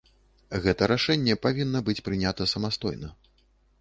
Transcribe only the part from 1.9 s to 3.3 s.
быць прынята самастойна.